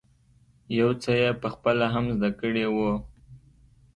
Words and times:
يو 0.79 0.89
څه 1.01 1.11
یې 1.21 1.29
په 1.41 1.47
خپله 1.53 1.85
هم 1.93 2.05
زده 2.15 2.29
کړی 2.39 2.65
وو. 2.75 2.91